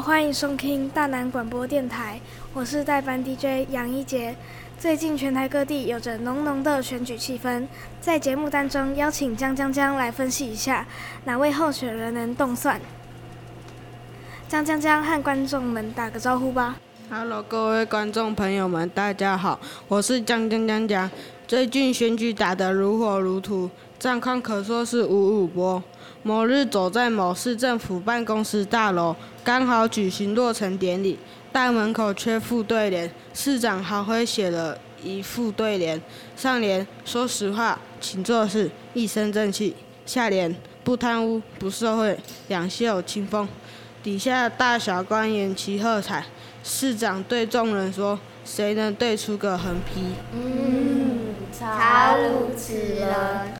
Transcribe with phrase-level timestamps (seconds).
[0.00, 2.20] 欢迎收听大南广播电台，
[2.52, 4.34] 我是代班 DJ 杨一杰。
[4.78, 7.66] 最近全台各地有着浓浓的选举气氛，
[8.00, 10.86] 在节目当中邀请江江江来分析一下
[11.24, 12.80] 哪位候选人能动算。
[14.48, 16.76] 江江江和观众们打个招呼吧。
[17.10, 21.10] Hello，各位观众朋友们，大家好，我是江江江江。
[21.46, 25.82] 最近选举打得如火如荼，战况可说是五五波。
[26.22, 31.18] 某日走在某市政府办公室大楼，刚好举行落成典礼，
[31.52, 36.00] 大门口缺副对联，市长豪辉写了一副对联，
[36.34, 39.74] 上联说实话，请做事，一身正气；
[40.06, 42.18] 下联不贪污，不受贿，
[42.48, 43.46] 两袖清风。
[44.04, 46.22] 底下大小官员齐喝彩，
[46.62, 53.54] 市长对众人说：“谁能对出个横批？”嗯，超如此人。